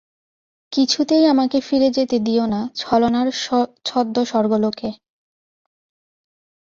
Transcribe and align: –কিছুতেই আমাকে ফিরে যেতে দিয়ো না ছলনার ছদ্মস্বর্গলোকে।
–কিছুতেই 0.73 1.23
আমাকে 1.25 1.57
ফিরে 1.61 1.89
যেতে 1.91 2.17
দিয়ো 2.19 2.45
না 2.45 2.61
ছলনার 2.75 3.27
ছদ্মস্বর্গলোকে। 3.85 4.89